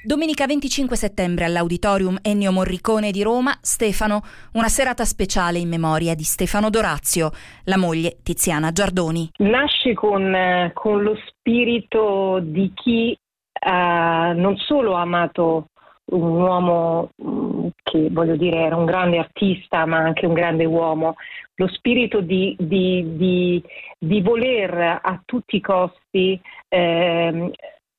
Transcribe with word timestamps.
Domenica 0.00 0.46
25 0.46 0.96
settembre 0.96 1.44
all'Auditorium 1.44 2.18
Ennio 2.22 2.52
Morricone 2.52 3.10
di 3.10 3.20
Roma, 3.24 3.58
Stefano, 3.60 4.20
una 4.52 4.68
serata 4.68 5.04
speciale 5.04 5.58
in 5.58 5.68
memoria 5.68 6.14
di 6.14 6.22
Stefano 6.22 6.70
Dorazio, 6.70 7.30
la 7.64 7.76
moglie 7.76 8.18
Tiziana 8.22 8.70
Giardoni. 8.70 9.30
Nasce 9.38 9.94
con, 9.94 10.32
eh, 10.32 10.70
con 10.72 11.02
lo 11.02 11.16
spirito 11.26 12.38
di 12.40 12.70
chi 12.74 13.18
uh, 13.66 14.38
non 14.38 14.56
solo 14.56 14.94
ha 14.94 15.00
amato 15.00 15.66
un 16.10 16.40
uomo 16.42 17.10
mm, 17.20 17.66
che 17.82 18.08
voglio 18.10 18.36
dire 18.36 18.58
era 18.58 18.76
un 18.76 18.84
grande 18.84 19.18
artista 19.18 19.84
ma 19.84 19.98
anche 19.98 20.26
un 20.26 20.32
grande 20.32 20.64
uomo, 20.64 21.16
lo 21.56 21.66
spirito 21.68 22.20
di, 22.20 22.54
di, 22.56 23.16
di, 23.16 23.62
di 23.98 24.22
voler 24.22 25.00
a 25.02 25.20
tutti 25.24 25.56
i 25.56 25.60
costi 25.60 26.40
eh, 26.68 27.50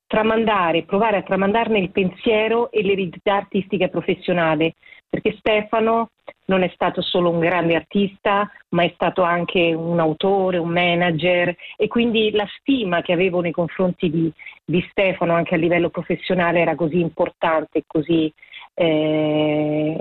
tramandare, 0.10 0.86
provare 0.86 1.18
a 1.18 1.22
tramandarne 1.22 1.78
il 1.78 1.92
pensiero 1.92 2.72
e 2.72 2.82
l'eredità 2.82 3.36
artistica 3.36 3.90
professionale, 3.90 4.74
perché 5.08 5.36
Stefano 5.38 6.10
non 6.46 6.64
è 6.64 6.72
stato 6.74 7.04
solo 7.04 7.30
un 7.30 7.38
grande 7.38 7.76
artista, 7.76 8.50
ma 8.70 8.84
è 8.84 8.92
stato 8.96 9.22
anche 9.22 9.72
un 9.72 10.00
autore, 10.00 10.58
un 10.58 10.70
manager 10.70 11.56
e 11.78 11.88
quindi 11.88 12.32
la 12.32 12.48
stima 12.58 13.04
che 13.04 13.14
avevo 13.14 13.42
nei 13.42 13.52
confronti 13.52 14.10
di, 14.10 14.34
di 14.66 14.84
Stefano 14.90 15.36
anche 15.36 15.54
a 15.54 15.60
livello 15.60 15.90
professionale 15.90 16.60
era 16.60 16.74
così 16.74 17.00
importante 17.00 17.84
così, 17.86 18.34
eh, 18.74 19.96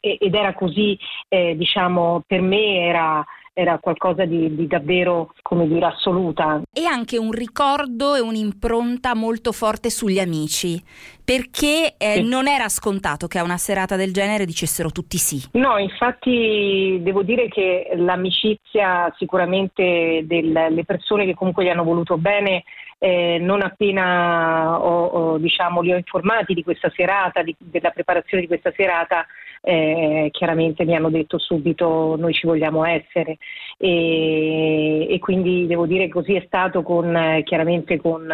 ed 0.00 0.34
era 0.34 0.52
così, 0.52 0.98
eh, 1.28 1.56
diciamo, 1.56 2.24
per 2.26 2.42
me 2.42 2.80
era 2.80 3.24
era 3.58 3.78
qualcosa 3.78 4.26
di, 4.26 4.54
di, 4.54 4.66
davvero, 4.66 5.32
come 5.40 5.66
dire, 5.66 5.86
assoluta. 5.86 6.60
E 6.70 6.84
anche 6.84 7.16
un 7.16 7.32
ricordo 7.32 8.14
e 8.14 8.20
un'impronta 8.20 9.14
molto 9.14 9.50
forte 9.50 9.88
sugli 9.88 10.18
amici, 10.18 10.78
perché 11.24 11.94
eh, 11.96 12.16
sì. 12.16 12.22
non 12.22 12.48
era 12.48 12.68
scontato 12.68 13.26
che 13.28 13.38
a 13.38 13.42
una 13.42 13.56
serata 13.56 13.96
del 13.96 14.12
genere 14.12 14.44
dicessero 14.44 14.90
tutti 14.90 15.16
sì. 15.16 15.42
No, 15.52 15.78
infatti 15.78 16.98
devo 17.00 17.22
dire 17.22 17.48
che 17.48 17.92
l'amicizia 17.96 19.10
sicuramente 19.16 20.24
delle 20.26 20.84
persone 20.84 21.24
che 21.24 21.34
comunque 21.34 21.64
gli 21.64 21.68
hanno 21.68 21.84
voluto 21.84 22.18
bene 22.18 22.62
eh, 22.98 23.38
non 23.40 23.62
appena 23.62 24.80
ho, 24.80 25.06
ho, 25.06 25.38
diciamo, 25.38 25.80
li 25.82 25.92
ho 25.92 25.96
informati 25.96 26.54
di 26.54 26.62
questa 26.62 26.90
serata, 26.94 27.42
di, 27.42 27.54
della 27.58 27.90
preparazione 27.90 28.42
di 28.42 28.48
questa 28.48 28.72
serata, 28.74 29.26
eh, 29.68 30.28
chiaramente 30.30 30.84
mi 30.84 30.94
hanno 30.94 31.10
detto 31.10 31.38
subito 31.38 32.14
noi 32.16 32.32
ci 32.32 32.46
vogliamo 32.46 32.84
essere 32.84 33.38
e, 33.78 35.08
e 35.10 35.18
quindi 35.18 35.66
devo 35.66 35.86
dire 35.86 36.08
così 36.08 36.34
è 36.34 36.44
stato 36.46 36.82
con, 36.82 37.40
chiaramente 37.42 37.96
con, 37.96 38.32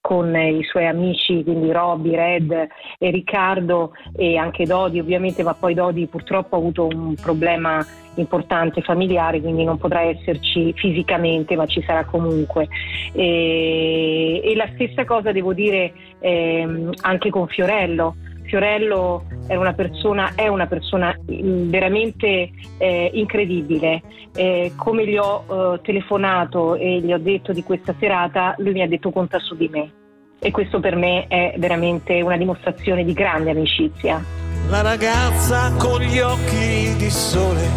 con, 0.00 0.34
i 0.34 0.64
suoi 0.64 0.86
amici, 0.86 1.44
quindi 1.44 1.70
Robby, 1.70 2.14
Red 2.14 2.68
e 2.98 3.10
Riccardo 3.10 3.92
e 4.16 4.38
anche 4.38 4.64
Dodi 4.64 4.98
ovviamente, 4.98 5.42
ma 5.42 5.52
poi 5.52 5.74
Dodi 5.74 6.06
purtroppo 6.06 6.56
ha 6.56 6.58
avuto 6.58 6.86
un 6.86 7.16
problema 7.16 7.84
importante 8.14 8.80
familiare, 8.80 9.42
quindi 9.42 9.64
non 9.64 9.76
potrà 9.76 10.00
esserci 10.00 10.72
fisicamente, 10.74 11.54
ma 11.54 11.66
ci 11.66 11.82
sarà 11.82 12.06
comunque. 12.06 12.66
E, 13.12 14.40
e 14.42 14.56
la 14.56 14.68
stessa 14.72 15.04
cosa 15.04 15.32
devo 15.32 15.52
dire 15.52 15.92
eh, 16.18 16.88
anche 17.02 17.28
con 17.28 17.46
Fiorello. 17.46 18.16
Fiorello 18.44 19.24
è 19.52 19.56
una 19.56 19.74
persona, 19.74 20.32
è 20.34 20.48
una 20.48 20.66
persona 20.66 21.14
mm, 21.14 21.68
veramente 21.68 22.50
eh, 22.78 23.10
incredibile. 23.12 24.02
Eh, 24.34 24.72
come 24.76 25.06
gli 25.06 25.16
ho 25.18 25.44
eh, 25.74 25.80
telefonato 25.82 26.74
e 26.74 27.00
gli 27.00 27.12
ho 27.12 27.18
detto 27.18 27.52
di 27.52 27.62
questa 27.62 27.94
serata, 27.98 28.54
lui 28.58 28.72
mi 28.72 28.82
ha 28.82 28.88
detto 28.88 29.10
conta 29.10 29.38
su 29.38 29.54
di 29.54 29.68
me. 29.68 29.92
E 30.38 30.50
questo 30.50 30.80
per 30.80 30.96
me 30.96 31.26
è 31.28 31.54
veramente 31.58 32.22
una 32.22 32.38
dimostrazione 32.38 33.04
di 33.04 33.12
grande 33.12 33.50
amicizia. 33.50 34.24
La 34.68 34.80
ragazza 34.80 35.72
con 35.76 36.00
gli 36.00 36.18
occhi 36.18 36.96
di 36.96 37.10
sole 37.10 37.68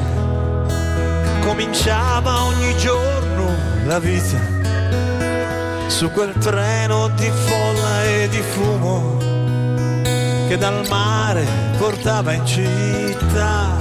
cominciava 1.42 2.46
ogni 2.46 2.76
giorno 2.78 3.50
la 3.86 4.00
vita 4.00 4.64
su 5.88 6.10
quel 6.12 6.34
treno 6.38 7.10
di 7.10 7.30
folla 7.30 8.04
e 8.04 8.28
di 8.30 8.42
fumo 8.42 9.15
che 10.56 10.58
dal 10.58 10.88
mare 10.88 11.46
portava 11.78 12.34
in 12.34 12.46
città. 12.46 13.76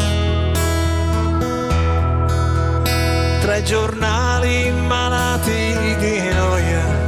Tra 3.41 3.57
i 3.57 3.65
giornali 3.65 4.71
malati 4.71 5.97
di 5.99 6.29
noia 6.33 7.03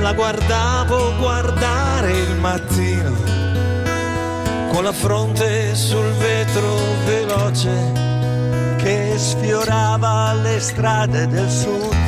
la 0.00 0.12
guardavo 0.12 1.16
guardare 1.16 2.12
il 2.12 2.36
mattino 2.36 3.14
con 4.72 4.84
la 4.84 4.92
fronte 4.92 5.74
sul 5.74 6.10
vetro 6.12 6.76
veloce 7.04 7.92
che 8.76 9.14
sfiorava 9.16 10.32
le 10.34 10.60
strade 10.60 11.26
del 11.26 11.50
sud. 11.50 12.05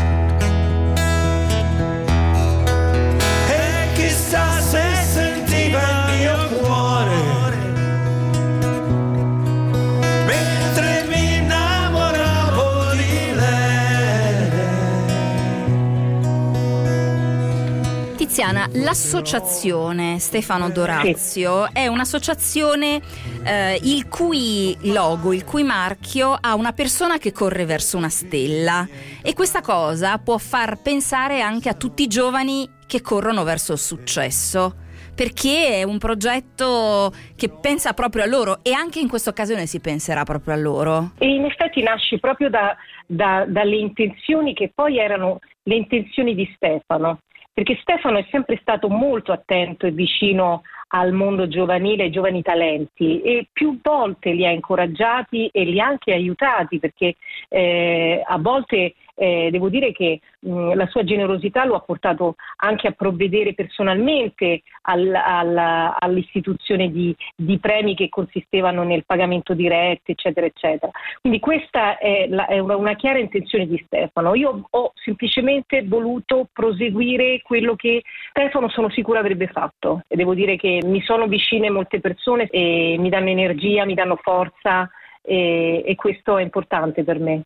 Tiziana, 18.38 18.68
l'associazione 18.74 20.20
Stefano 20.20 20.70
Dorazio 20.70 21.72
è 21.72 21.88
un'associazione 21.88 23.00
eh, 23.44 23.80
il 23.82 24.06
cui 24.08 24.76
logo, 24.92 25.32
il 25.32 25.44
cui 25.44 25.64
marchio 25.64 26.38
ha 26.40 26.54
una 26.54 26.70
persona 26.70 27.18
che 27.18 27.32
corre 27.32 27.64
verso 27.64 27.96
una 27.96 28.08
stella. 28.08 28.86
E 29.24 29.34
questa 29.34 29.60
cosa 29.60 30.18
può 30.18 30.38
far 30.38 30.80
pensare 30.80 31.40
anche 31.40 31.68
a 31.68 31.74
tutti 31.74 32.04
i 32.04 32.06
giovani 32.06 32.70
che 32.86 33.00
corrono 33.00 33.42
verso 33.42 33.72
il 33.72 33.78
successo 33.78 34.86
perché 35.16 35.80
è 35.80 35.82
un 35.82 35.98
progetto 35.98 37.10
che 37.34 37.48
pensa 37.48 37.92
proprio 37.92 38.22
a 38.22 38.26
loro 38.26 38.58
e 38.62 38.70
anche 38.70 39.00
in 39.00 39.08
questa 39.08 39.30
occasione 39.30 39.66
si 39.66 39.80
penserà 39.80 40.22
proprio 40.22 40.54
a 40.54 40.56
loro. 40.58 41.10
E 41.18 41.26
in 41.26 41.44
effetti 41.44 41.82
nasce 41.82 42.20
proprio 42.20 42.48
da, 42.48 42.76
da, 43.04 43.44
dalle 43.48 43.78
intenzioni 43.78 44.54
che 44.54 44.70
poi 44.72 45.00
erano 45.00 45.40
le 45.64 45.74
intenzioni 45.74 46.36
di 46.36 46.48
Stefano, 46.54 47.18
perché 47.58 47.76
Stefano 47.80 48.18
è 48.18 48.26
sempre 48.30 48.56
stato 48.60 48.88
molto 48.88 49.32
attento 49.32 49.84
e 49.84 49.90
vicino 49.90 50.62
al 50.90 51.12
mondo 51.12 51.48
giovanile 51.48 52.04
e 52.04 52.10
giovani 52.10 52.40
talenti 52.40 53.20
e 53.20 53.48
più 53.52 53.80
volte 53.82 54.30
li 54.30 54.46
ha 54.46 54.50
incoraggiati 54.52 55.48
e 55.48 55.64
li 55.64 55.80
ha 55.80 55.86
anche 55.86 56.12
aiutati 56.12 56.78
perché 56.78 57.16
eh, 57.48 58.22
a 58.24 58.38
volte 58.38 58.94
eh, 59.18 59.48
devo 59.50 59.68
dire 59.68 59.92
che 59.92 60.20
mh, 60.40 60.74
la 60.74 60.86
sua 60.86 61.02
generosità 61.02 61.64
lo 61.64 61.74
ha 61.74 61.80
portato 61.80 62.36
anche 62.56 62.86
a 62.86 62.92
provvedere 62.92 63.52
personalmente 63.52 64.62
al, 64.82 65.12
al, 65.14 65.94
all'istituzione 65.98 66.90
di, 66.90 67.14
di, 67.34 67.58
premi 67.58 67.94
che 67.94 68.08
consistevano 68.08 68.84
nel 68.84 69.04
pagamento 69.04 69.54
diretto, 69.54 70.12
eccetera, 70.12 70.46
eccetera. 70.46 70.92
Quindi 71.20 71.40
questa 71.40 71.98
è, 71.98 72.26
la, 72.28 72.46
è 72.46 72.58
una, 72.58 72.76
una, 72.76 72.94
chiara 72.94 73.18
intenzione 73.18 73.66
di 73.66 73.82
Stefano. 73.84 74.34
Io 74.34 74.66
ho 74.70 74.92
semplicemente 74.94 75.82
voluto 75.84 76.48
proseguire 76.52 77.42
quello 77.42 77.74
che 77.74 78.02
Stefano 78.30 78.68
sono 78.68 78.88
sicura 78.90 79.18
avrebbe 79.18 79.48
fatto 79.48 80.02
e 80.06 80.16
devo 80.16 80.34
dire 80.34 80.56
che 80.56 80.80
mi 80.84 81.02
sono 81.02 81.26
vicine 81.26 81.70
molte 81.70 82.00
persone 82.00 82.46
e 82.50 82.96
mi 82.98 83.08
danno 83.08 83.28
energia, 83.28 83.84
mi 83.84 83.94
danno 83.94 84.16
forza 84.22 84.88
e, 85.22 85.82
e 85.84 85.94
questo 85.96 86.38
è 86.38 86.42
importante 86.42 87.02
per 87.04 87.18
me. 87.18 87.42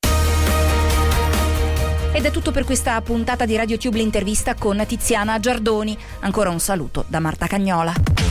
Ed 2.14 2.26
è 2.26 2.30
tutto 2.30 2.50
per 2.50 2.64
questa 2.64 3.00
puntata 3.00 3.46
di 3.46 3.56
RadioTube 3.56 3.96
l'intervista 3.96 4.54
con 4.54 4.84
Tiziana 4.86 5.40
Giardoni. 5.40 5.96
Ancora 6.20 6.50
un 6.50 6.60
saluto 6.60 7.04
da 7.08 7.20
Marta 7.20 7.46
Cagnola. 7.46 8.21